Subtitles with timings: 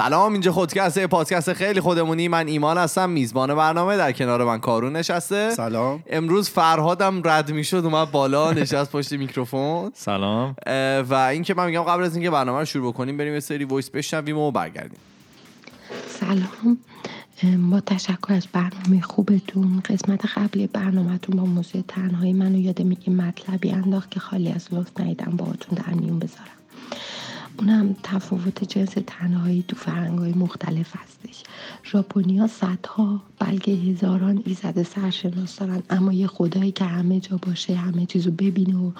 [0.00, 2.28] سلام اینجا خودکسته پادکست خیلی خودمونی.
[2.28, 5.50] من ایمان هستم میزبان برنامه در کنار من کارون نشسته.
[5.50, 6.02] سلام.
[6.10, 9.90] امروز فرهادم رد می‌شد اومد بالا نشست پشت میکروفون.
[9.94, 10.56] سلام.
[11.10, 13.90] و اینکه من میگم قبل از اینکه برنامه رو شروع بکنیم بریم یه سری voice
[13.90, 14.98] بشنویم و برگردیم.
[16.20, 16.78] سلام.
[17.42, 23.10] ام، با تشکر از برنامه خوبتون قسمت قبلی برنامهتون با موضوع تنهایی منو یاد یه
[23.10, 26.59] مطلبی انداخت که خالی از لطف ندیدم باهاتون در میون بذارم.
[27.60, 31.42] اونم تفاوت جنس تنهایی تو فرهنگ‌های مختلف هستش.
[31.84, 38.06] ژاپنیا صدها بلکه هزاران ایزد سرشناس دارن اما یه خدایی که همه جا باشه همه
[38.06, 38.90] چیزو ببینه و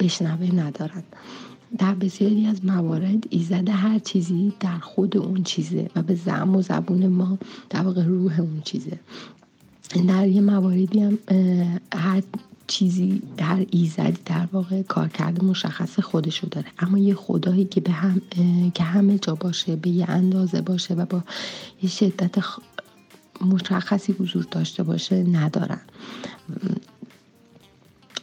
[0.00, 1.02] بشنوه ندارن.
[1.78, 6.62] در بسیاری از موارد ایزد هر چیزی در خود اون چیزه و به زعم و
[6.62, 7.38] زبون ما
[7.70, 8.98] در واقع روح اون چیزه.
[10.08, 11.18] در یه مواردی هم
[11.94, 12.22] هر
[12.72, 16.66] چیزی هر ایزدی در واقع کارکرد مشخص خودشو داره.
[16.78, 18.22] اما یه خدایی که به هم
[18.74, 21.22] که همه جا باشه به یه اندازه باشه و با
[21.82, 22.62] یه شدت خ-
[23.40, 25.80] مشخصی حضور داشته باشه ندارن.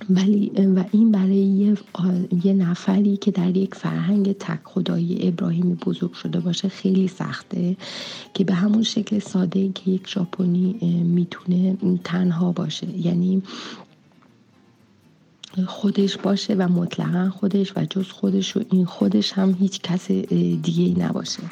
[0.10, 1.78] ولی و این برای یه,
[2.44, 7.78] یه نفری که در یک فرهنگ تک خدایی ابراهیمی بزرگ شده باشه خیلی سخته
[8.34, 12.98] که به همون شکل ساده که یک ژاپنی می‌تونه تنها باشه.
[12.98, 13.44] یعنی
[15.68, 20.84] خودش باشه و مطلقا خودش و جز خودش و این خودش هم هیچ کس دیگه
[20.84, 21.44] ای نباشه.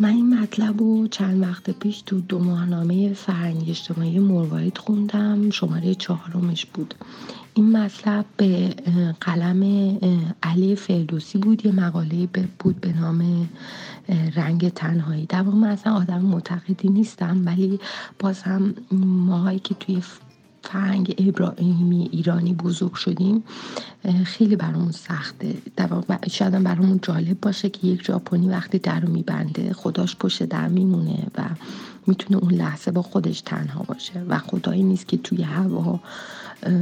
[0.00, 5.94] من این مطلب رو چند وقت پیش تو دو ماهنامه فرهنگ اجتماعی مروارید خوندم شماره
[5.94, 6.94] چهارمش بود.
[7.54, 8.74] این مطلب به
[9.20, 9.62] قلم
[10.42, 13.48] علی فردوسی بود یه مقاله بود به نام
[14.36, 15.26] رنگ تنهایی.
[15.26, 17.80] در من اصلا آدم معتقدی نیستم ولی
[18.18, 18.74] باز هم
[19.26, 20.02] ماهایی که توی
[20.62, 23.44] فرهنگ ابراهیمی ایرانی بزرگ شدیم
[24.24, 25.54] خیلی برامون سخته.
[26.30, 31.26] شاید برامون جالب باشه که یک ژاپنی وقتی در رو میبنده خداش پشت در میمونه
[31.38, 31.42] و
[32.06, 36.00] می‌تونه اون لحظه با خودش تنها باشه و خدایی نیست که توی هوا
[36.62, 36.72] اه،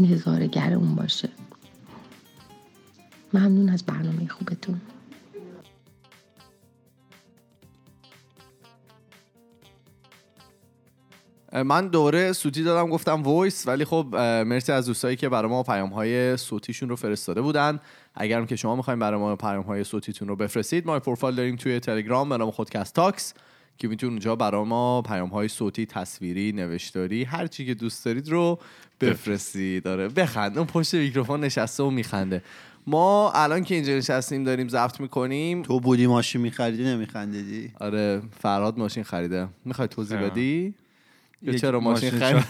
[0.00, 1.28] نظارهگر اون باشه.
[3.34, 4.80] ممنون از برنامه خوبتون.
[11.52, 14.06] من دوره صوتی دادم گفتم voice ولی خب
[14.46, 17.80] مرسی از دوستایی که برای ما پیام های صوتیشون رو فرستاده بودن.
[18.14, 21.80] اگرم که شما می‌خوایم برای ما پیام های صوتیتون رو بفرستید ما پروفایل داریم توی
[21.80, 23.34] تلگرام به نام خودکست تاکس
[23.78, 28.28] که می‌تونید اونجا برای ما پیام های صوتی تصویری نوشتاری هر چی که دوست دارید
[28.28, 28.58] رو
[29.00, 29.82] بفرستید.
[29.82, 30.58] داره بخند.
[30.58, 32.42] اون پشت میکروفون نشسته و میخنده.
[32.86, 35.62] ما الان که اینجا نشستیم داریم ضبط می‌کنیم.
[35.62, 39.48] تو بودی ماشین میخریدی نمیخندیدی؟ آره فرهاد ماشین خریده.
[39.64, 40.18] می‌خوای توضیح.
[40.18, 40.74] بدی؟
[41.42, 42.44] یا چرا ماشین ماشین خرید؟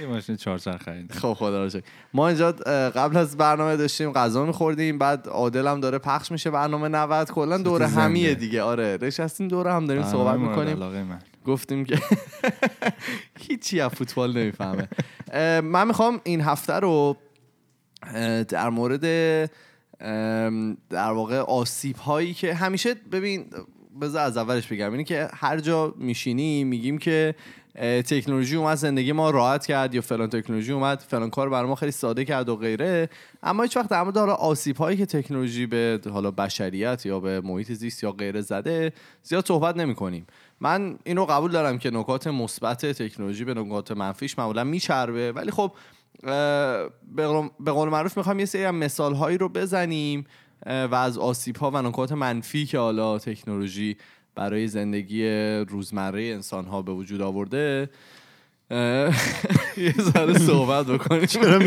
[0.00, 1.82] یه ماشین چهارچرخ خرید خب خدا رو شکر.
[2.14, 2.52] ما اینجا
[2.90, 7.58] قبل از برنامه داشتیم غذا میخوردیم بعد عادل هم داره پخش میشه برنامه 90 کلا
[7.58, 7.82] دور.
[7.82, 8.62] همیه دیگه.
[8.62, 11.18] آره نشستیم دور هم داریم صحبت می‌کنیم.
[11.46, 11.98] گفتیم که
[13.48, 14.88] هیچی از فوتبال نمی‌فهمه.
[15.60, 17.16] من می‌خوام این هفته رو
[18.48, 19.04] در مورد
[20.90, 23.46] در واقع آسیب هایی که همیشه ببین
[24.00, 24.92] بذار از اولش بگم.
[24.92, 27.34] اینی که هر جا میشینی میگیم که
[28.06, 31.92] تکنولوژی اومد زندگی ما راحت کرد یا فلان تکنولوژی اومد فلان کار برای ما خیلی
[31.92, 33.08] ساده کرد و غیره.
[33.42, 37.40] اما هیچ وقت در مورد حالا آسیب هایی که تکنولوژی به حالا بشریت یا به
[37.40, 38.92] محیط زیست یا غیره زده
[39.22, 40.26] زیاد صحبت نمی کنیم
[40.60, 45.32] من اینو قبول دارم که نکات مثبت تکنولوژی به نکات منفیش معمولا میچربه.
[45.32, 45.72] ولی خب
[46.22, 50.26] به قول- معروف می‌خوام یه سری مثال هایی رو بزنیم
[50.66, 53.96] و از آسیب ها و نکات منفی که حالا تکنولوژی
[54.34, 55.28] برای زندگی
[55.68, 57.90] روزمره انسان ها به وجود آورده.
[59.76, 61.26] یه ذره صحبت بکنیم.
[61.26, 61.58] چرا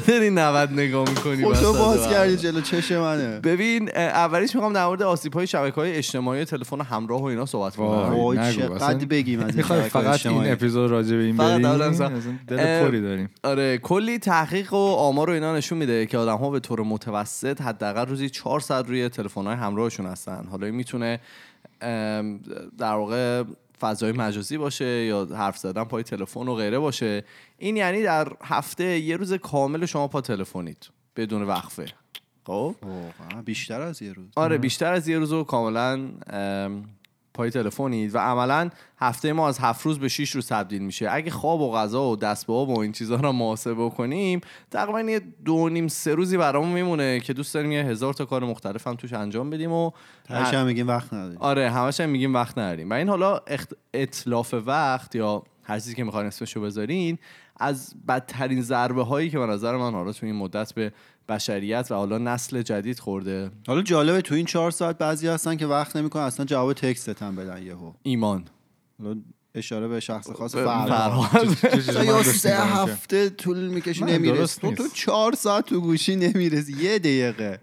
[0.08, 3.40] داری 90 نگاه می‌کنی خودتو باز کردی جلو چش منه.
[3.40, 7.46] ببین اولیش می‌خوام در مورد آسیب های شبکه های اجتماعی و تلفن همراه و اینا
[7.46, 7.86] صحبت کنم.
[7.86, 8.52] وای.
[8.52, 10.52] چقدر بگیم از این فقط این.
[10.52, 13.30] اپیزود راجع به این بریم؟ دل پری داریم.
[13.44, 17.60] آره کلی تحقیق و آمار و اینا نشون میده که آدم ها به طور متوسط
[17.60, 20.46] حداقل روزی 4 ساعت روی تلفن های همراهشون هستن.
[20.50, 21.20] حالا این می‌تونه
[22.78, 23.42] در واقع
[23.82, 27.24] فضای مجازی باشه یا حرف زدن پای تلفن و غیره باشه.
[27.58, 31.86] این یعنی در هفته یه روز کامل شما پا تلفنید بدون وقفه.
[32.46, 32.74] خب؟
[33.44, 34.26] بیشتر از یه روز.
[34.36, 36.84] آره بیشتر از یه روز رو کاملا ام،
[37.34, 41.08] پای تلفنید و عملا هفته ما از هفت روز به 6 روز تبدیل میشه.
[41.10, 44.40] اگه خواب و غذا و دست به آب و این چیزها رو محاسبه کنیم
[44.70, 48.44] تقریبا یه دو نیم سه روزی برامون میمونه که دوست داریم یه هزار تا کار
[48.44, 49.90] مختلف هم توش انجام بدیم و
[50.24, 51.38] تهش هم میگیم وقت نداریم.
[51.38, 52.90] آره همش هم میگیم وقت نداریم.
[52.90, 53.72] و این حالا اخت...
[53.94, 57.18] اطلاف وقت یا هر چیزی که می‌خواین اسمشو بذارین
[57.56, 60.92] از بدترین ضربه هایی که به نظر من حالا تو این مدت به
[61.28, 63.50] بشریت و حالا نسل جدید خورده.
[63.66, 67.36] حالا جالبه تو این چهار ساعت بعضی هستن که وقت نمی‌کنن اصلا جواب تکست هم
[67.36, 67.92] بدن یهو.
[68.02, 68.44] ایمان.
[69.02, 69.20] حالا
[69.54, 71.46] اشاره به شخص خاص فرهاد.
[72.04, 74.88] یا سه هفته طول می‌کشی نمیرس درست تو تو.
[74.94, 77.60] چهار ساعت تو گوشی نمی‌رسی یه دقیقه.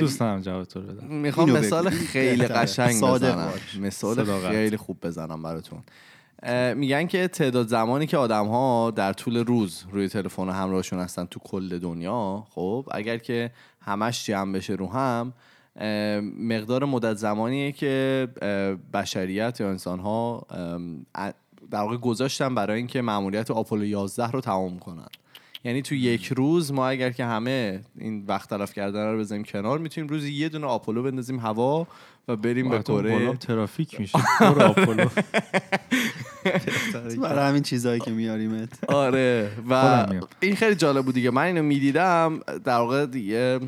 [0.00, 1.06] دوست دارم جواب تو رو بدم.
[1.06, 2.46] می‌خوام مثال خیلی.
[2.46, 3.52] قشنگ بزنم.
[3.80, 4.48] مثال.
[4.48, 5.82] خیلی خوب بزنم براتون.
[6.76, 11.40] میگن که تعداد زمانی که آدم ها در طول روز روی تلفن همراهشون هستن تو
[11.40, 13.50] کل دنیا خب اگر که
[13.80, 15.32] همش جمع بشه رو هم
[16.38, 18.28] مقدار مدت زمانیه که
[18.92, 20.46] بشریت یا انسان ها
[21.70, 25.08] در واقع گذاشتن برای اینکه مأموریت آپولو 11 رو تمام کنن.
[25.64, 29.78] یعنی تو یک روز ما اگر که همه این وقت تلف کردن رو بزنیم کنار
[29.78, 31.86] می‌تونیم روزی یه دونه آپولو بندازیم هوا
[32.28, 34.18] و بریم به کره ترافیک میشه.
[34.40, 35.08] آپولو.
[37.22, 38.90] برای همین چیزهایی که میاریمت.
[38.90, 40.06] آره و.
[40.40, 41.30] این خیلی جالب بود دیگه.
[41.30, 43.60] من اینو می‌دیدم در واقع دیگه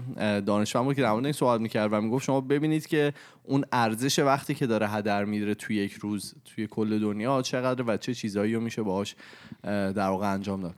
[0.47, 3.13] دانشمند بود که در مورد این صحبت می‌کرد و می‌گفت شما ببینید که
[3.45, 7.97] اون ارزش وقتی که داره هدر میره توی یک روز توی کل دنیا چقدر و
[7.97, 9.15] چه چیزایی رو میشه باهاش
[9.65, 10.75] اه، در واقع انجام داد.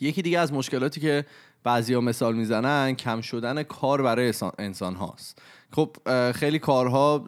[0.00, 1.24] یکی دیگه از مشکلاتی که
[1.64, 5.42] بعضیا مثال می‌زنن کم شدن کار برای انسان هاست
[5.72, 5.96] خب
[6.32, 7.18] خیلی کارها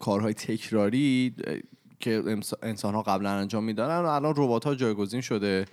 [0.00, 1.34] کارهای تکراری
[2.04, 2.22] که
[2.62, 5.64] انسان ها قبلا انجام می‌دادن و الان ربات ها جایگزین شده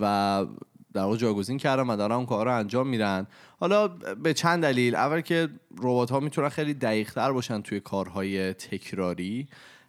[0.00, 0.46] و
[0.94, 3.26] در واقع جایگزین کردن و دارن اون کار رو انجام میدن.
[3.60, 3.88] حالا
[4.22, 4.94] به چند دلیل.
[4.94, 5.48] اول که
[5.78, 9.48] ربات ها می‌تونن خیلی دقیق تر باشن توی کارهای تکراری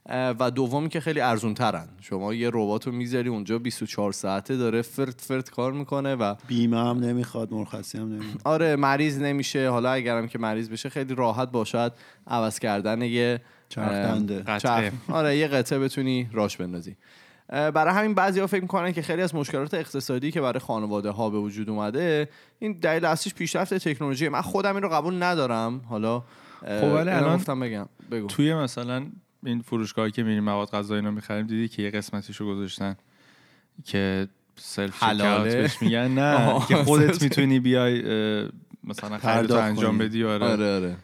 [0.09, 4.81] و دومی که خیلی ارزون ترن شما یه ربات رو می‌ذاری اونجا 24 ساعته داره
[4.81, 8.41] فرد فرد کار می‌کنه و بیمه هم نمی‌خواد مرخصی هم نمی‌خواد.
[8.43, 9.69] آره مریض نمیشه.
[9.69, 11.93] حالا اگرم که مریض بشه خیلی راحت باشد
[12.27, 13.41] عوض کردن یه
[13.71, 14.43] چرخ دنده.
[14.59, 14.93] چرخ.
[15.09, 16.95] آره یه قطعه بتونی راش بندازی
[17.49, 21.29] برای همین بعضی ها فکر می‌کنن که خیلی از مشکلات اقتصادی که برای خانواده ها
[21.29, 22.29] به وجود اومده
[22.59, 26.23] این دلیل اصلیش پیشرفت تکنولوژی من خودم این رو قبول ندارم حالا
[26.59, 29.05] خب ولی الان گفتم بگم بگو توی مثلا
[29.45, 32.95] این فروشگاهی که میریم مواد غذایی اینا می‌خریم دیدی که یه قسمتیشو گذاشتن
[33.85, 36.59] که self حلاله؟ بهش میگن نه.
[36.69, 38.01] که خودت می‌تونی بیای
[38.83, 39.97] مثلا پرداخت انجام.
[39.97, 40.45] بدی آره.
[40.45, 40.95] آره آره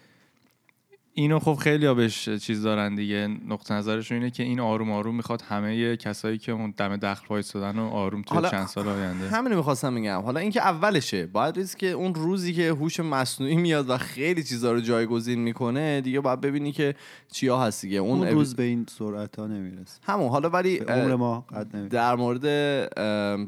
[1.20, 3.28] اینو خب خیلی ها بهش چیز دارن دیگه.
[3.48, 7.80] نقطه نظرشون اینه که این آروم آروم می‌خواد همه کسایی که اون دم دخل وایسادن
[7.80, 9.30] و آروم حالا چند سال آینده.
[9.30, 10.22] همین می‌خواستم بگم.
[10.22, 14.72] حالا اینکه اولشه باید ریز که اون روزی که هوش مصنوعی میاد و خیلی چیزا
[14.72, 16.96] رو جایگزین می‌کنه دیگه باید ببینی که
[17.32, 17.98] چیا هست دیگه.
[17.98, 20.00] اون, اون اب- روز به این سرعت ها نمی‌رسه.
[20.04, 20.30] همون.
[20.30, 22.42] حالا ولی عمر ما قد در مورد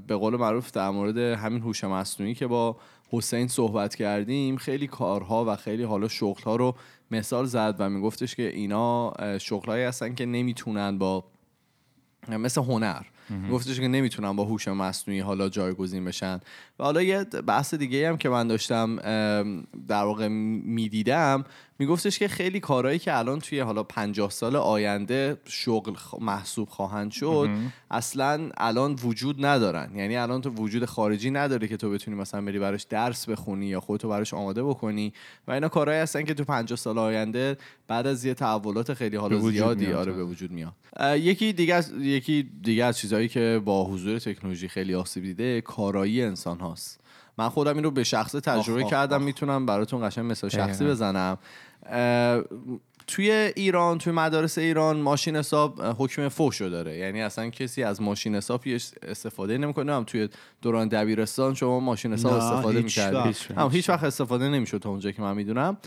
[0.08, 2.78] به قول معروف در مورد همین هوش مصنوعی که با
[3.12, 6.76] حسین صحبت کردیم خیلی کارها و خیلی حالا شغلها رو
[7.12, 11.24] مثال زد و میگفتش که اینا شغلهایی هستن که نمی‌تونن با
[12.30, 13.02] مثل هنر.
[13.52, 16.40] گفتش که نمی‌تونن با هوش مصنوعی حالا جایگزین بشن.
[16.80, 18.96] و حالا یه بحث دیگه هم که من داشتم
[19.88, 21.44] در واقع می‌دیدم
[21.80, 27.50] میگفتش که خیلی کارهایی که الان توی حالا 50 سال آینده شغل محسوب خواهند شد
[27.92, 29.92] اصلا الان وجود ندارن.
[29.96, 33.80] یعنی الان تو وجود خارجی نداره که تو بتونی مثلا بری براش درس بخونی یا
[33.80, 35.14] خودتو براش آماده بکنی.
[35.48, 37.58] و اینا کارهایی هستن که تو 50 سال آینده
[37.88, 39.94] بعد از یه تحولات خیلی حالا زیادی.
[39.94, 40.74] آره به وجود میاد.
[41.16, 46.24] یکی دیگه از یکی دیگه از چیزهایی که با حضور تکنولوژی خیلی آسیب دیده کارایی
[46.24, 47.00] انسان هاست
[47.38, 49.24] من خودم این رو به شخص تجربه آخ، آخ، کردم آخ.
[49.24, 50.86] می‌تونم براتون قشنگ مثال شخصی.
[50.86, 51.38] بزنم.
[53.08, 56.98] توی ایران توی مدارس ایران ماشین حساب حکم فحشو داره.
[56.98, 58.62] یعنی اصلا کسی از ماشین حساب
[59.04, 59.94] استفاده نمی‌کنه.
[59.94, 60.30] هم توی
[60.62, 63.36] دوران دبیرستان شما ماشین حساب استفاده می‌کردی.
[63.58, 65.78] هم هیچ وقت استفاده نمی‌شد تا اونجا که من می‌دونم.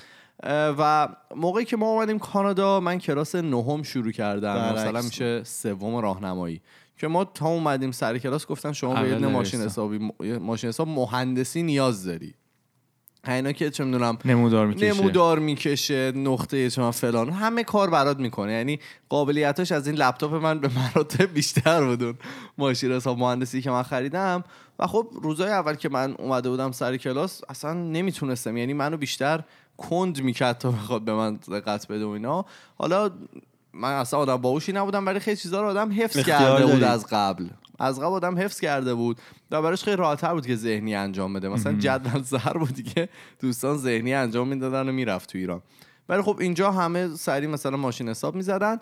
[0.79, 4.73] و موقعی که ما اومدیم کانادا من کلاس نهم شروع کردم.
[4.75, 5.03] مثلا.
[5.03, 6.61] میشه سوم راهنمایی.
[6.97, 9.61] که ما تا اومدیم سر کلاس گفتن شما به دونه ماشین.
[9.61, 12.35] حسابی ماشین حساب مهندسی نیاز داری.
[13.29, 14.95] اینا که چه می‌دونم نمودار می‌کشه.
[14.95, 17.31] نمودار می‌کشه نقطه چه فلان.
[17.31, 18.53] همه کار برات می‌کنه.
[18.53, 22.15] یعنی قابلیتاش از این لپتاپ من به مراتب بیشتر بود اون
[22.59, 24.45] ماشین حساب مهندسی که من خریدم.
[24.79, 28.57] و خب روزای اول که من اومده بودم سر کلاس اصلا نمی‌تونستم.
[28.57, 29.45] یعنی منو بیشتر
[29.77, 32.45] کند می‌کرد تا بخواد به من دقت بده و اینا.
[32.79, 33.11] حالا
[33.73, 36.83] من اصلا آدم باهوشی نبودم ولی خیلی چیزا رو آدم حفظ کرده بود.
[36.83, 37.47] از قبل.
[37.83, 39.21] از قبل آدم حفظ کرده بود
[39.51, 41.49] و براش خیلی راحت‌تر بود که ذهنی انجام بده.
[41.49, 43.09] مثلا جدول زهر بود دیگه
[43.41, 45.63] دوستان ذهنی انجام می‌دادن و می‌رفت تو ایران.
[46.09, 48.81] ولی خب اینجا همه سری مثلا ماشین حساب می‌زدن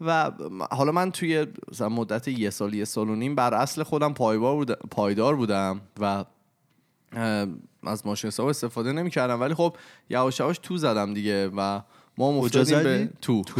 [0.00, 0.30] و
[0.70, 4.54] حالا من توی مثلا مدت یه سال یه سال و نیم بر اصل خودم پایدار
[4.54, 6.24] بودم, پایدار بودم و
[7.86, 9.40] از ماشین حساب استفاده نمی‌کردم.
[9.40, 9.76] ولی خب
[10.10, 11.80] یواش یواش تو زدم دیگه و
[12.18, 13.42] ما مفتادیم به؟ تو.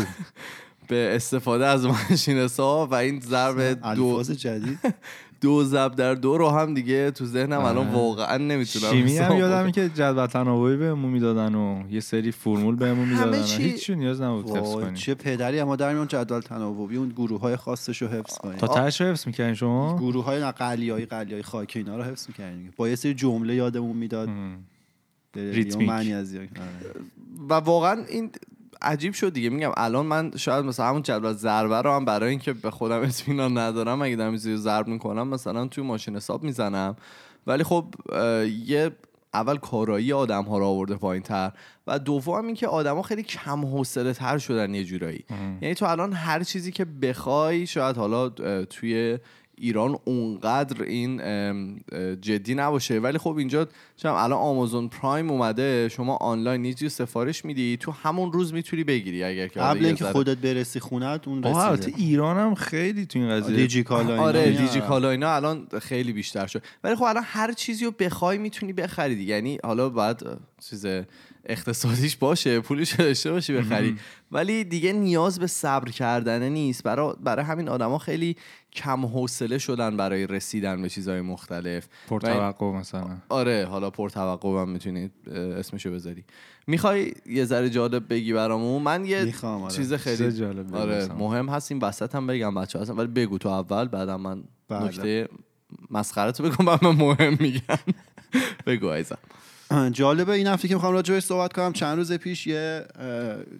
[0.89, 3.61] به استفاده از ماشین حساب و این ضرب
[3.95, 4.79] دو جدید.
[5.41, 9.62] دو ضرب در دو رو هم دیگه تو ذهنم الان واقعا نمی‌تونم شیمی هم یادم
[9.62, 9.73] کنم.
[9.73, 13.41] که جدول تناوبی بهمون می‌دادن و یه سری فرمول بهمون می‌دادن.
[13.41, 17.09] و چی- هیچ نیاز نبود حفظ کنیم چه پدری اما در میون جدول تناوبی اون
[17.09, 21.07] گروه های خاصش رو حفظ کنیم تا تهش رو حفظ می‌کنین شما؟ گروه های قلیایی
[21.07, 24.29] قلیایی خاکی اینا رو حفظ می‌کردیم با یه سری جمله یادمون می‌داد.
[25.37, 25.89] ریتمیک.
[25.89, 26.49] معنی از آره.
[27.49, 28.31] و واقعا این
[28.83, 29.51] عجیب شد دیگه.
[29.51, 33.59] میگم الان من شاید مثلا همون جدول ضربه رو هم برای اینکه به خودم اطمینان
[33.59, 36.97] ندارم اگه دارم زیر ضرب می‌کنم مثلا توی ماشین حساب می‌زنم.
[37.47, 37.95] ولی خب
[38.67, 38.91] یه
[39.35, 41.53] اول کارایی آدم ها رو آورده پایین تر
[41.87, 45.25] و دوم اینکه آدما خیلی کم حوصله تر شدن یه جورایی.
[45.61, 48.29] یعنی تو الان هر چیزی که بخوای شاید حالا
[48.65, 49.19] توی
[49.59, 51.16] ایران اونقدر این
[52.21, 52.99] جدی نباشه.
[52.99, 57.92] ولی خب اینجا چم الان آمازون پرایم اومده شما آنلاین یه چیزی سفارش میدی تو
[57.92, 61.99] همون روز می‌تونی بگیری اگر که قبل اینکه خودت برسی خونت اون رسیده.
[61.99, 63.56] ایران هم خیلی تو این قضیه.
[63.56, 64.23] دیجی کالا اینا.
[64.23, 64.52] آره.
[64.52, 66.62] دیجی کالا اینا الان خیلی بیشتر شد.
[66.85, 69.35] ولی خب الان هر چیزی رو بخوای می‌تونی بخری دیگه.
[69.35, 70.37] یعنی حالا باید اه،
[70.71, 70.87] چیز
[71.46, 73.96] اقتصادیش باشه پولش داشته باشی بخری.
[74.32, 76.82] ولی دیگه نیاز به صبر کردنه نیست.
[76.82, 78.37] برای برای همین آدما خیلی
[78.72, 81.88] کم حوصله شدن برای رسیدن به چیزهای مختلف.
[82.08, 83.16] پرتوقع مثلا.
[83.28, 86.25] آره حالا پرتوقع هم می‌تونید اسمشو بذاری
[86.66, 89.70] می‌خوای یه ذره جالب بگی برامون؟ من یه آره.
[89.70, 91.08] چیز خیلی جالب آره.
[91.12, 94.84] مهم هست این وسط هم بگم بچه هستم ولی بگو تو اول بعدم من بله.
[94.84, 95.28] نکته
[95.90, 97.78] مسخره تو بگم بعد من مهم میگم.
[98.66, 99.18] بگو عزیزم.
[99.93, 102.85] جالبه این هفته که می‌خوام راجع صحبت کنم چند روز پیش یه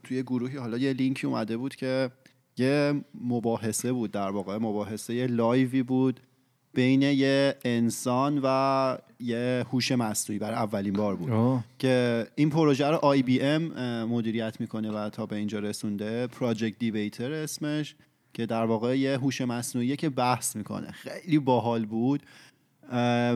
[0.05, 2.11] توی گروهی حالا یه لینکی اومده بود که
[2.57, 6.21] یه مباحثه بود در واقع مباحثه یه live ی بود
[6.75, 11.31] بین یه انسان و یه هوش مصنوعی برای اولین بار بود.
[11.31, 11.65] آه.
[11.79, 13.63] که این پروژه رو IBM
[14.05, 17.95] مدیریت می‌کنه و تا به اینجا رسونده Project Debater اسمش
[18.35, 20.91] که در واقع یه هوش مصنوعیه که بحث می‌کنه.
[20.91, 22.23] خیلی باحال بود.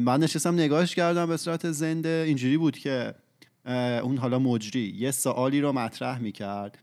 [0.01, 2.25] من نشستم نگاهش کردم به صورت زنده.
[2.27, 3.15] اینجوری بود که
[4.03, 6.79] اون حالا مجری یه سوالی رو مطرح می‌کرد.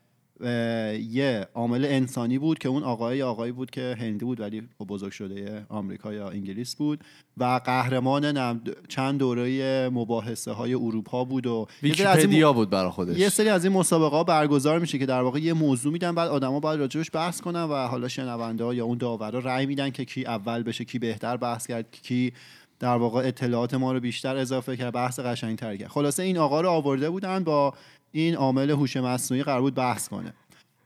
[1.10, 5.12] یه عامل انسانی بود که اون آقای آقایی بود که هندی بود ولی خب بزرگ
[5.12, 7.00] شده آمریکا یا انگلیس بود
[7.38, 13.18] و قهرمان چند دوره مباحثه های اروپا بود و ویکیپدیا بود برای خودش.
[13.18, 16.30] یه سری از این مسابقه ها برگزار میشه که در واقع یه موضوع میدن بعد
[16.30, 20.06] آدما باید راجبش بحث کنن و حالا شنونده ها یا اون داورا رأی میدن که
[20.06, 22.34] کی اول بشه کی بهتر بحث کرد کی
[22.80, 25.88] در واقع اطلاعات ما رو بیشتر اضافه کرد بحث قشنگتر کرد.
[25.88, 27.74] خلاصه این آقا رو آورده بودن با
[28.16, 30.34] این عامل هوش مصنوعی قرار بود بحث کنه.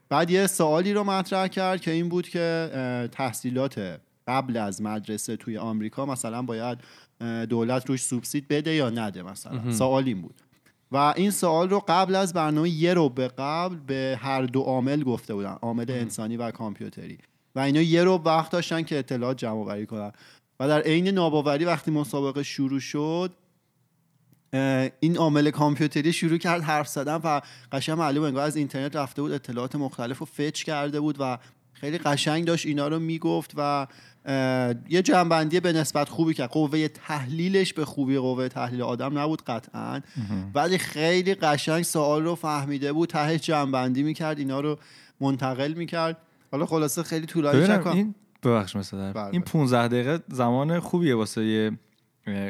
[0.08, 2.70] بعد یه سوالی رو مطرح کرد که این بود که
[3.12, 6.78] تحصیلات قبل از مدرسه توی آمریکا مثلا باید
[7.48, 9.72] دولت روش سوبسید بده یا نده مثلا.
[9.72, 10.34] سوال این بود.
[10.92, 15.02] و این سوال رو قبل از برنامه یه رو به قبل به هر دو عامل
[15.02, 17.18] گفته بودن عامل انسانی و کامپیوتری.
[17.54, 20.12] و اینا یه رو وقت داشتن که اطلاعات جمع آوری کنن.
[20.60, 23.32] و در عین ناباوری وقتی مسابقه شروع شد
[25.00, 27.40] این عامل کامپیوتری شروع کرد حرف زدن و
[27.72, 31.38] قشنگ معلوم انگار از اینترنت رفته بود اطلاعات مختلف رو فچ کرده بود و
[31.72, 33.86] خیلی قشنگ داشت اینا رو می‌گفت و
[34.88, 36.50] یه جنبندی به نسبت خوبی کرد.
[36.50, 40.00] قوه تحلیلش به خوبی قوه تحلیل آدم نبود قطعا.
[40.54, 44.78] ولی خیلی قشنگ سوال رو فهمیده بود تهش جنبندی می‌کرد اینا رو
[45.20, 46.16] منتقل می‌کرد.
[46.52, 47.96] حالا خلاصه خیلی طولانی نکنم.
[47.96, 49.12] این ببخش مثلا.
[49.12, 49.28] بله.
[49.32, 51.72] این 15 دقیقه زمان خوبیه واسه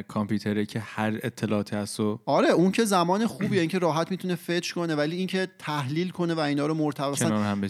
[0.08, 4.73] کامپیوتره که هر اطلاعاتی هست و آره اون که زمان خوبیه اینکه راحت می‌تونه فچ
[4.73, 7.23] کنه ولی اینکه تحلیل کنه و اینا رو مرتبط.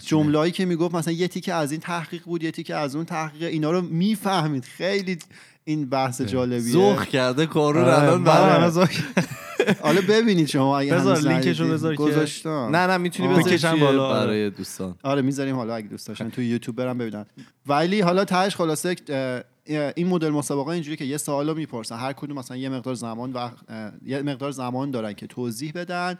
[0.05, 3.43] جمله‌ای که می‌گفت مثلا یه تیکه از این تحقیق بود یه تیکه از اون تحقیق
[3.43, 5.17] اینا رو می‌فهمید خیلی
[5.63, 8.87] این بحث جالبیه زخ کرده کارون آره، الان
[9.81, 11.67] حالا ببینید شما اگه بذار لینکشو.
[11.67, 13.35] بذار که- گذاشتم نه نه می‌تونی.
[13.35, 14.19] بذاری بالا، آره.
[14.25, 17.25] برای دوستان آره می‌ذاریم حالا اگه دوست داشتن تو یوتیوب برم ببینن
[17.67, 18.95] ولی حالا تهش خلاصه
[19.69, 21.97] این مدل مسابقه اینجوری که یه سوال رو می‌پرسن.
[21.97, 23.49] هر کدوم مثلا یه مقدار زمان و
[24.05, 26.17] یه مقدار زمان دارن که توضیح بدن.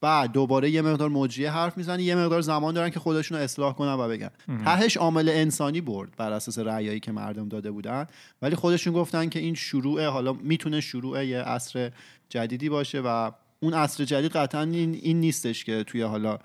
[0.00, 3.74] بعد دوباره یه مقدار مجریه حرف می‌زنن یه مقدار زمان دارن که خودشون رو اصلاح
[3.74, 4.30] کنن و بگن.
[4.64, 8.06] تهش عامل انسانی برد بر اساس رأیایی که مردم داده بودن.
[8.42, 11.90] ولی خودشون گفتن که این شروع حالا می‌تونه شروع یه عصر
[12.28, 13.30] جدیدی باشه و
[13.60, 16.38] اون عصر جدید قطعا این, این نیستش که توی حالا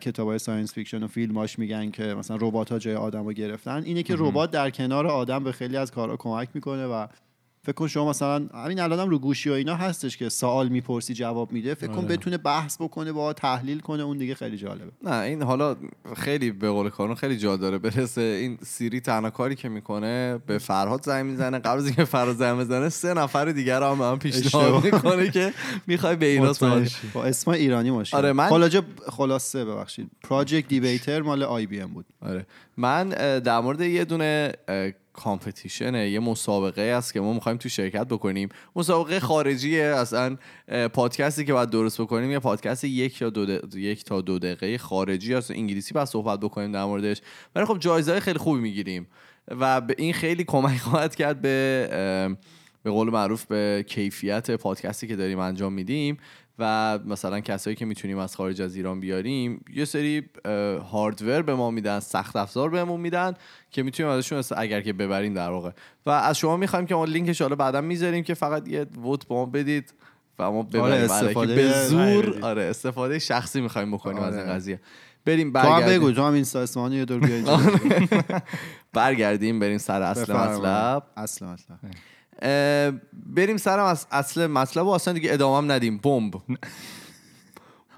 [0.00, 3.82] کتاب های science fiction و فیلماش میگن که مثلا ربات ها جای آدم رو گرفتن.
[3.84, 7.06] اینه که ربات در کنار آدم به خیلی از کارها کمک می‌کنه و
[7.62, 11.52] فکر کن شما مثلا همین الانم رو گوشی و اینا هستش که سوال می‌پرسی جواب
[11.52, 11.74] میده.
[11.74, 14.92] فکر کن بتونه بحث بکنه با تحلیل کنه اون دیگه خیلی جالبه.
[15.02, 15.76] نه این حالا
[16.16, 18.20] خیلی به قول کارون خیلی جا داره برسه.
[18.20, 21.58] این Siri تنها کاری که می‌کنه به فرهاد زنگ می‌زنه.
[21.58, 24.84] قبل از اینکه فرهاد زنگ بزنه سه نفر دیگر هم هم پیشنهاد.
[24.84, 25.52] می‌کنه که
[25.86, 26.88] می‌خوای به اینا سوال.
[27.14, 30.10] با اسم ایرانی ماشین آره، من- خلاجه خلاصه ببخشید.
[30.22, 32.06] پراجکت دیبیتر مال آی بی ام بود.
[32.22, 32.46] آره.
[32.76, 34.52] من در مورد یه دونه
[35.12, 36.10] کامپتیشنه.
[36.10, 38.48] یه مسابقه است که ما می‌خوایم تو شرکت بکنیم.
[38.76, 39.84] مسابقه خارجیه.
[39.84, 40.36] اصلا
[40.92, 45.34] پادکستی که باید درست بکنیم یه پادکست یک یا دو یک تا دو دقیقه خارجی
[45.34, 47.20] هست انگلیسی باید صحبت بکنیم در موردش.
[47.54, 49.06] ولی خب جایزه خیلی خوبی می‌گیریم.
[49.48, 52.36] و به این خیلی کمک خواهد کرد به
[52.82, 56.16] به قول معروف به کیفیت پادکستی که داریم انجام میدیم.
[56.60, 60.22] و مثلا کسایی که می‌تونیم از خارج از ایران بیاریم یه سری
[60.92, 63.34] هاردور به ما میدن سخت افزار بهمون میدن
[63.70, 65.70] که می‌تونیم ازشون اگر که ببریم در واقع
[66.06, 69.34] و از شما می‌خوایم که ما لینکش حالا بعدا می‌ذاریم که فقط یه ووت به
[69.34, 69.94] ما بدید
[70.38, 72.38] و ما آره، که استفاده به زور.
[72.42, 74.52] آره استفاده شخصی می‌خوایم بکنیم از این آره.
[74.52, 74.80] قضیه
[75.24, 77.20] بریم تو هم برگردیم بگو تو هم اینستا اسمان یه دور.
[78.92, 80.32] برگردیم بریم سر اصل.
[80.32, 81.78] مطلب اصل مطلب
[83.26, 85.98] بریم سر مس- اصل مطلب و اصلا دیگه ادامه هم ندیم.
[85.98, 86.34] بمب.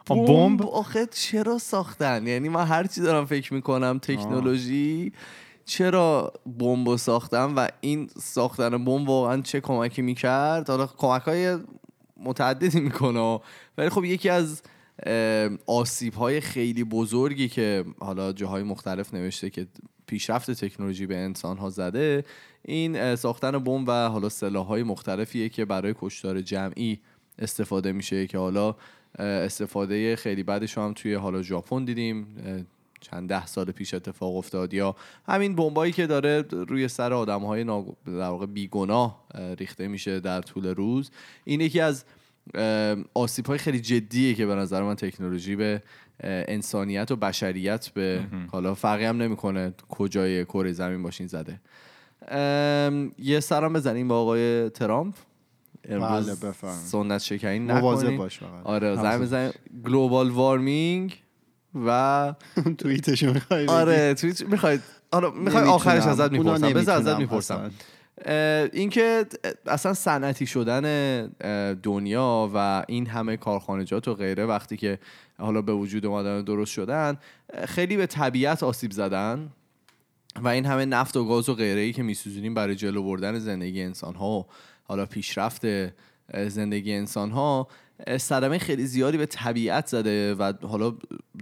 [0.09, 5.13] بمب؟ آخه چرا ساختن؟ یعنی من هر چی دارم فکر می‌کنم تکنولوژی
[5.65, 11.59] چرا بمب رو ساختن و این ساختن بمب واقعا چه کمکی می‌کرد؟ حالا کمک های
[12.17, 13.41] متعددی می‌کنه.
[13.79, 14.63] ولی خب یکی از
[15.67, 19.67] آسیب های خیلی بزرگی که حالا جاهای مختلف نوشته که
[20.12, 22.25] پیشرفت تکنولوژی به انسان ها زده
[22.62, 27.00] این ساختن بمب و حالا سلاح های مختلفیه که برای کشتار جمعی
[27.38, 28.75] استفاده میشه که حالا
[29.19, 32.26] استفاده خیلی بعدش هم توی حالا ژاپن دیدیم
[33.00, 34.75] چند ده سال پیش اتفاق افتاد.
[34.75, 34.97] یا
[35.28, 40.40] همین بمبایی که داره روی سر آدم های در واقع بیگناه اه، ریخته میشه در
[40.40, 41.11] طول روز.
[41.45, 42.04] این یکی از
[43.14, 45.83] آسیب های خیلی جدیه که به نظر من تکنولوژی به
[46.23, 48.21] انسانیت و بشریت به
[48.53, 51.61] حالا فرقی هم نمی‌کنه کجای کره زمین باشین زده.
[52.29, 55.15] ام، یه سرم بزنیم با آقای ترامپ.
[55.89, 56.83] امروز بله، بفرمایید.
[56.87, 59.23] سنت شکنی مواظب نکنیم باش آره زنگ.
[59.23, 59.53] بزنیم.
[59.85, 61.23] گلوبال وارمینگ
[61.87, 62.35] و
[62.79, 64.81] توییتشو می‌خوای آره توییت می‌خواید؟
[65.11, 66.73] آره می‌خوای آخرش ازت می‌پرسم.
[66.73, 67.71] بذار ازت می‌پرسم.
[68.73, 69.27] اینکه
[69.67, 71.27] اصلا صنعتی شدن
[71.83, 74.99] دنیا و این همه کارخانجات و غیره وقتی که
[75.39, 77.19] حالا به وجود اومدن درست شدن
[77.65, 79.51] خیلی به طبیعت آسیب زدن
[80.43, 83.83] و این همه نفت و گاز و غیره ای که میسوزونیم برای جلو بردن زندگی
[83.83, 84.47] انسان ها و
[84.85, 85.67] حالا پیشرفت
[86.49, 87.69] زندگی انسان ها
[88.19, 90.95] صدمه خیلی زیادی به طبیعت زده و حالا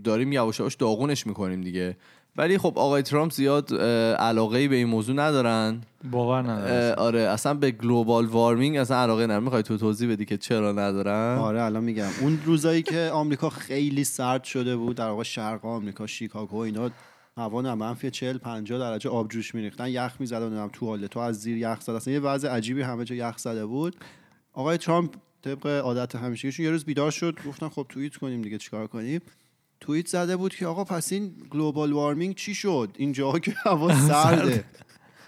[0.04, 1.96] داریم یواش یواش داغونش می‌کنیم دیگه.
[2.36, 3.74] ولی خب آقای ترامپ زیاد
[4.18, 5.80] علاقه ای به این موضوع ندارن.
[6.10, 10.24] باور نداره اه، آره اصلا به گلوبال وارمینگ اصلا علاقه ندارن می‌خوای تو توضیح بدی
[10.24, 12.08] که چرا ندارن؟ آره الان میگم.
[12.20, 16.90] اون روزایی که آمریکا خیلی سرد شده بود در واقع شرق آمریکا شیکاگو اینا
[17.36, 19.88] هوا نه منفی 40 50 درجه آبجوش میریختن.
[19.88, 21.90] یخ می‌زدن نمی‌دونم توالت تو از زیر یخ زد.
[21.92, 23.96] اصلا یه وضع عجیبی همه جا یخ زده بود.
[24.52, 27.38] آقای ترامپ طبق عادت همیشگیشون یه روز بیدار شد.
[27.46, 29.20] گفتن خب توییت کنیم دیگه چیکار کنیم.
[29.80, 34.64] توییت زده بود که آقا پس این گلوبال وارمینگ چی شد؟ اینجا که هوا سرده.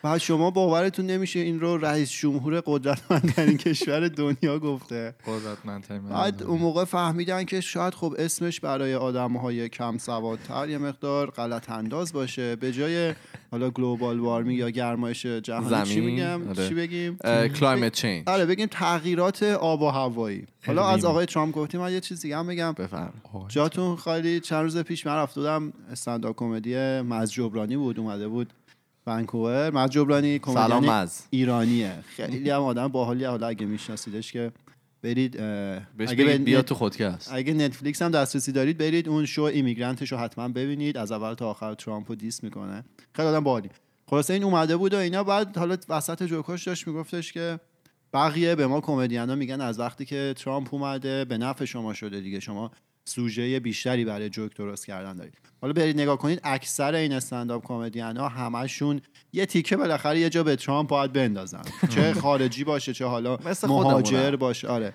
[0.03, 5.15] بعد شما باورتون نمیشه این رو رئیس جمهور قدرتمندترین کشور دنیا گفته.
[5.27, 10.79] قدرتمندترین بعد اون موقع فهمیدن که شاید خب اسمش برای آدم های کم سوادتر یه
[10.79, 12.57] مقدار غلط انداز باشه.
[12.57, 13.15] به جای
[13.51, 16.69] حالا global warming یا گرمایش جهانی چی میگم؟ آره.
[16.69, 20.47] چی بگیم؟ climate change آره بگیم تغییرات آب و هوایی.
[20.67, 21.05] حالا از.
[21.05, 22.73] آقای ترامپ گفتیم من یه چیز دیگه هم بگم.
[22.73, 23.12] بفهم
[23.49, 28.53] جاتون خالی چند روز پیش من رفته بودم stand-up comedy مز جبرانی بود اومده بود
[29.07, 29.71] ونکوور.
[29.71, 31.93] مز جبرانی سلام کمدین مز ایرانیه.
[32.17, 34.53] خیلی هم آدم باحالی حالا اگه میشناسیدش که
[35.03, 35.41] برید
[35.99, 37.31] اگه بیا تو خودکست.
[37.33, 40.97] اگه نتفلیکس هم دسترسی دارید برید اون شو ایمیگرانتش رو حتما ببینید.
[40.97, 42.85] از اول تا آخر ترامپ رو دیس می‌کنه.
[43.12, 43.69] خیلی آدم باحالی.
[44.07, 45.25] خلاصه این اومده بود و اینا.
[45.25, 47.61] بعد حالا وسط جوکاش داشت میگفتش که
[48.12, 52.41] بقیه به ما کمدینا میگن از وقتی که ترامپ اومده به نفع شما شده دیگه.
[52.41, 52.71] شما
[53.05, 55.38] سوژه بیشتری برای جوک درست کردن دارید.
[55.61, 59.01] حالا برید نگاه کنید اکثر این استنداپ کمدین ها همشون
[59.33, 61.62] یه تیکه بالاخره یه جا به ترامپ باید بندازن.
[61.88, 64.37] چه خارجی باشه چه حالا مثل مهاجر.
[64.37, 64.69] باشه.
[64.69, 64.93] آره.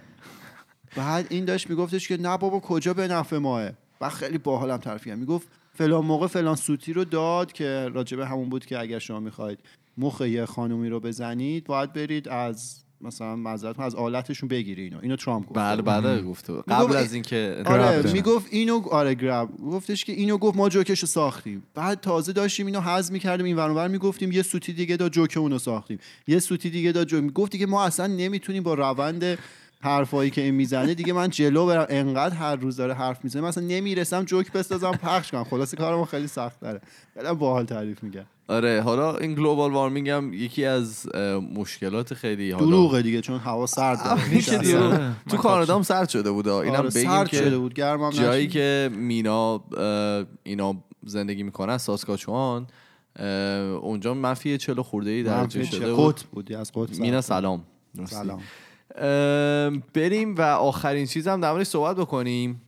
[0.95, 3.69] بعد این داشت میگفتش که نه بابا کجا به نفع ماه
[4.01, 8.49] و خیلی باحالم طرفی هم می‌گفت فلان موقع فلان سوتی رو داد که راجبه همون
[8.49, 9.59] بود که اگر شما می‌خواید
[9.97, 14.97] مخ یه خانومی رو بزنید باید برید از مثلا معذرت از آلتشون بگیری اینو.
[15.01, 15.59] اینو ترامپ گفت.
[15.59, 16.53] بله بله گفته.
[16.53, 21.07] قبل از اینکه آره می‌گفت اینو آره گراب گفتش که اینو گفت ما جوکش رو
[21.07, 21.63] ساختیم.
[21.73, 25.37] بعد تازه داشتیم اینو حذف می‌کردیم این ور اونور می‌گفتیم یه سوتی دیگه دا جوک
[25.37, 25.99] اونو ساختیم.
[26.27, 27.33] یه سوتی دیگه دا جوک.
[27.33, 29.37] گفت دیگه ما اصلا نمی‌تونیم با روند
[29.81, 33.63] حرفایی که این می‌زنه دیگه من جلو برم انقدر هر روز داره حرف می‌زنه مثلا
[33.63, 36.81] نمی‌رسم جوک بسازم پخش کنم خلاصه کارم خیلی سخت داره
[37.13, 41.07] خیلی باحال تعریف میگه آره حالا این گلوبال وارمینگ هم یکی از
[41.55, 43.99] مشکلات خیلی حالا دروغه دیگه چون هوا سرد.
[43.99, 45.15] آره.
[45.29, 48.45] تو کانادا هم سرد شده بود اینم آره بگیم سرد شده که بود گرمم جایی
[48.45, 48.53] نشد.
[48.53, 49.63] که مینا
[50.43, 52.67] اینا زندگی می‌کنن ساسکاچوان
[53.81, 56.15] اونجا منفی 40 خورده ای درجه شده؟ بود.
[56.15, 57.63] قطب بودی از قطب مینا سلام
[58.05, 58.41] سلام
[59.93, 62.61] بریم و آخرین چیز هم در صحبت بکنیم.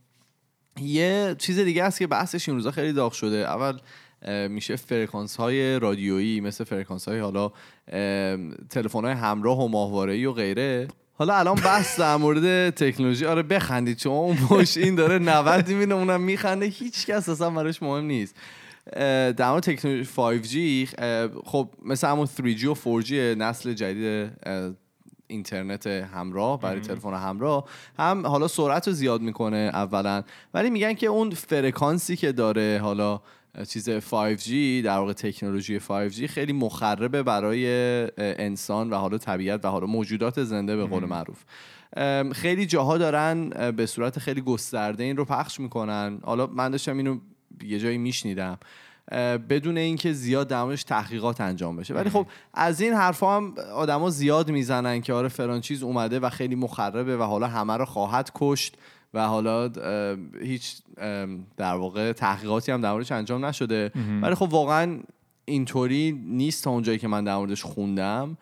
[0.80, 3.36] یه چیز دیگه هست که بحثش این روزا خیلی داغ شده.
[3.36, 3.78] اول
[4.48, 7.52] میشه فرکانس های رادیویی مثل فرکانس های حالا
[8.70, 10.88] تلفن های همراه و ماهواره و غیره.
[11.12, 13.26] حالا الان بحث در مورد تکنولوژی.
[13.26, 13.96] آره بخندید.
[13.96, 16.66] چون اون پشت این داره 90 می‌بینه اونم میخنده.
[16.66, 18.34] هیچ کس اصلا براش مهم نیست.
[19.36, 24.32] در مورد تکنولوژی 5G اه، خب مثل همون 3G و 4G نسل جدید
[25.30, 27.64] اینترنت همراه برای تلفن همراه
[27.98, 30.22] هم حالا سرعت رو زیاد می‌کنه اولا.
[30.54, 33.20] ولی میگن که اون فرکانسی که داره حالا
[33.68, 34.50] چیز 5G
[34.84, 37.66] در واقع تکنولوژی 5G خیلی مخربه برای
[38.18, 41.44] انسان و حالا طبیعت و حالا موجودات زنده به قول معروف.
[42.32, 46.18] خیلی جاها دارن به صورت خیلی گسترده این رو پخش می‌کنن.
[46.22, 47.18] حالا من داشتم اینو
[47.62, 48.58] یه جایی میشنیدم.
[49.48, 51.94] بدون اینکه زیاد در موردش تحقیقات انجام بشه.
[51.94, 56.30] ولی خب از این حرفا هم آدما زیاد می‌زنن که آره فلان چیز اومده و
[56.30, 58.76] خیلی مخربه و حالا همه رو خواهد کشت
[59.14, 59.70] و حالا
[60.42, 60.76] هیچ
[61.56, 63.92] در واقع تحقیقاتی هم در موردش انجام نشده.
[64.22, 64.98] ولی خب واقعا
[65.44, 68.36] اینطوری نیست تا اونجایی که من در موردش خوندم.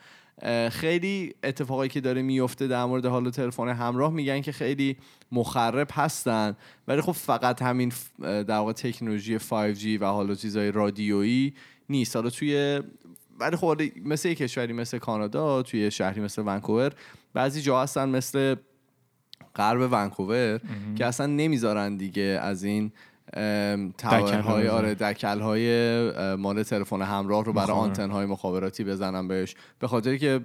[0.70, 4.96] خیلی اتفاقایی که داره میفته در مورد حالا تلفن همراه میگن که خیلی
[5.32, 6.56] مخرب هستن.
[6.88, 11.54] ولی خب فقط همین در واقع تکنولوژی 5G و حالا چیزای رادیویی
[11.88, 12.16] نیست.
[12.16, 12.80] حالا توی
[13.40, 16.92] ولی خب مثل یه کشوری مثل کانادا توی شهری مثل ونکوور
[17.34, 18.56] بعضی جا هستن مثل
[19.56, 20.60] غرب ونکوور
[20.96, 22.92] که اصلا نمی‌ذارن دیگه از این
[23.34, 24.68] بزنن.
[24.68, 27.78] آره دکل های مال تلفن همراه رو برای.
[27.78, 29.54] آنتن های مخابراتی بزنن بهش.
[29.78, 30.40] به خاطر که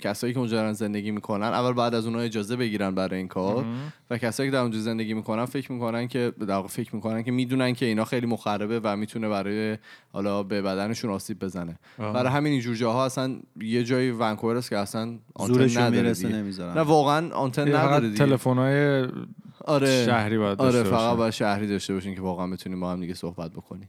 [0.00, 3.64] کسایی که اونجا دارن زندگی می‌کنن اول بعد از اونها اجازه بگیرن برای این کار.
[4.10, 7.72] و کسایی که در اونجا زندگی می‌کنن فکر می‌کنن که در فکر می‌کنن که می‌دونن
[7.72, 9.78] که اینا خیلی مخربه و می‌تونه برای
[10.12, 11.78] حالا به بدنشون آسیب بزنه.
[11.98, 12.12] آه.
[12.12, 16.12] برای همین اینجور جاها اصلا یه جایی ونکوور است که اصلا آنتن نداره
[16.58, 18.18] نه واقعا آنتن نداره دیگه.
[18.18, 19.06] تلفن های
[19.64, 21.16] آره شهری باید داشته آره فقط.
[21.16, 23.88] باید شهری داشته باشین که واقعا بتونیم با هم دیگه صحبت بکنین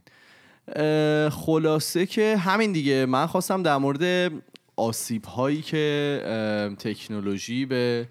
[1.30, 4.32] خلاصه که همین دیگه من خواستم در مورد
[4.76, 8.08] آسیب هایی که تکنولوژی به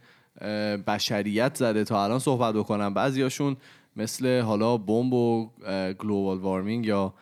[0.87, 3.57] بشریت زده تا الان صحبت بکنم بعضیاشون
[3.95, 5.49] مثل حالا بمب و
[5.99, 7.13] گلوبال وارمینگ یا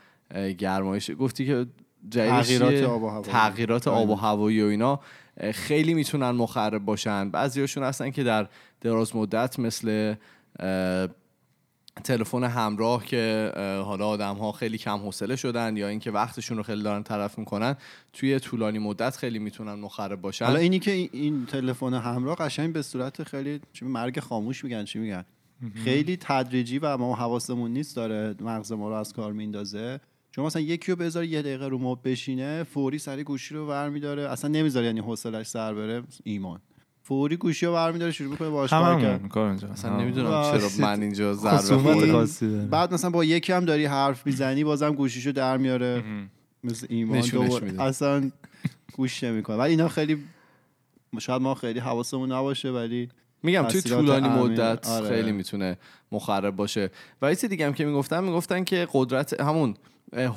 [0.57, 1.65] گرمایش گفتی که
[2.11, 3.23] تغییرات؟ آب و هوایی.
[3.23, 4.99] تغییرات آب و هوایی و اینا
[5.53, 7.29] خیلی می‌تونن مخرب باشن.
[7.29, 8.47] بعضیاشون هستن که در
[8.81, 10.15] دراز مدت مثل
[12.03, 13.51] تلفن همراه که
[13.85, 17.75] حالا آدم ها خیلی کم حوصله شدن یا اینکه وقتشون رو خیلی دارن تلف می‌کنن
[18.13, 20.45] توی طولانی مدت خیلی می‌تونن مخرب باشن.
[20.45, 24.85] حالا اینی که این- این تلفن همراه قشنگ به صورت خیلی چی مرگ خاموش میگن
[24.85, 25.25] چی میگن؟
[25.83, 29.99] خیلی تدریجی و ما حواسمون نیست داره مغز ما رو از کار میندازه
[30.31, 34.29] چون مثلا یکی رو بذار یه دقیقه رو مب بشینه فوری سری گوشی رو برمیداره.
[34.29, 36.03] اصلا نمی‌ذاره یعنی حوصلش سر بره.
[36.23, 36.59] ایمان.
[37.03, 39.97] فوری گوشی رو برمیداره شروع می‌کنه باهاش کار کرد اصلا.
[39.97, 42.65] نمی‌دونم چرا من اینجا ضربه داره.
[42.65, 46.03] بعد مثلا با یکی هم داری حرف می‌زنی بازم گوشیشو در میاره.
[46.63, 47.81] مثل ایمان دوباره.
[47.81, 48.31] اصلا
[48.93, 49.55] گوش نمی‌کنه.
[49.55, 50.17] ولی اینا خیلی
[51.19, 53.09] شاید ما خیلی حواسمون نباشه ولی
[53.43, 55.09] میگم توی طولانی مدت آره.
[55.09, 55.77] خیلی می‌تونه
[56.11, 56.89] مخرب باشه.
[57.21, 59.75] و یه دیگه هم که می‌گفتن می‌گفتن که قدرت همون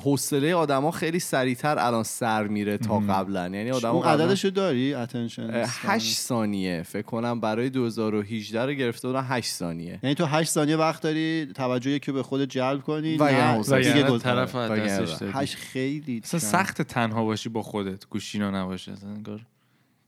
[0.03, 5.63] حوصله آدما خیلی سریعتر الان سر میره تا قبلا یعنی آدما اون عددشو داری؟ اتنشن
[5.65, 6.83] 8 ثانیه.
[6.83, 9.99] فکر کنم برای 2018 رو گرفته بودن 8 ثانیه.
[10.03, 13.93] یعنی تو 8 ثانیه وقت داری توجه یکی رو به خودت جلب کنی؟ و حوصله.
[13.93, 14.83] دیگه دو طرف وگرنه.
[14.83, 15.31] دستش دادی.
[15.35, 16.21] 8 خیلی.
[16.23, 18.05] سخت تنها باشی با خودت.
[18.09, 18.93] گوشینا نباشه.
[19.15, 19.41] انگار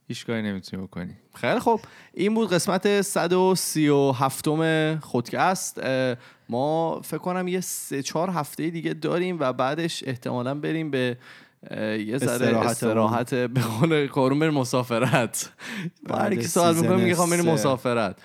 [0.08, 1.14] هیچ کاری نمی‌تونی بکنی.
[1.36, 1.80] خیلی خب
[2.14, 4.48] این بود قسمت 137
[5.02, 5.82] خودکست.
[6.50, 11.18] ما فکر کنم یه سه چهار هفته دیگه داریم و بعدش احتمالا بریم به
[11.72, 15.52] یه ذره استراحت استراحت به قول کارون بریم مسافرت.
[16.10, 17.52] هر کی سوال می‌کنه میگه خواهم بریم سه.
[17.52, 18.18] مسافرت.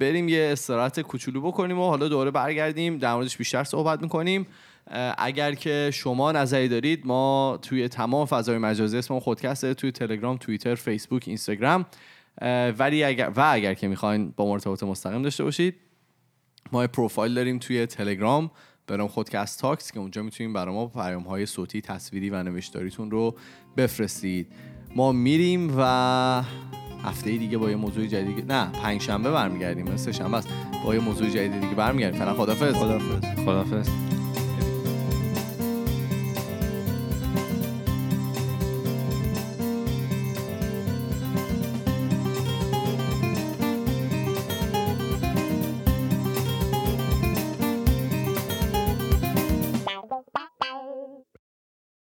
[0.00, 4.46] بریم یه استراحت کوچولو بکنیم و حالا دوره برگردیم در موردش بیشتر صحبت می‌کنیم.
[5.18, 10.74] اگر که شما نظری دارید ما توی تمام فضای مجازی اسم خودکسته توی تلگرام توییتر
[10.74, 11.86] فیسبوک اینستاگرام.
[12.78, 15.74] ولی اگر و اگر که می‌خواین با ما ارتباط مستقیم داشته باشید
[16.72, 18.50] ما پروفایل داریم توی تلگرام
[18.86, 23.10] به نام خودکست تاکس که اونجا می‌تونیم برای ما پیام های صوتی تصویری و نوشتاریتون
[23.10, 23.36] رو
[23.76, 24.52] بفرستید.
[24.96, 26.42] ما میریم و
[27.04, 30.48] هفته دیگه با یه موضوع جدید نه پنج شنبه برمیگردیم سه شنبه است.
[30.84, 32.18] با یه موضوع جدید دیگه برمیگردیم.
[32.18, 33.88] فعلا خدافظ خدافظ خدافظ